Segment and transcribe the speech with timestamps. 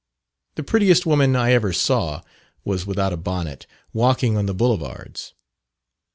[0.55, 2.23] The prettiest woman I ever saw
[2.65, 5.35] was without a bonnet, walking on the Boulevards.